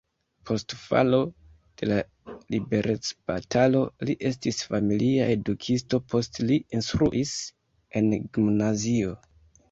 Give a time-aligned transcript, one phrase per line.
[0.49, 1.17] Post falo
[1.81, 1.97] de la
[2.53, 7.35] liberecbatalo li estis familia edukisto, poste li instruis
[8.01, 8.09] en
[8.39, 9.13] gimnazio.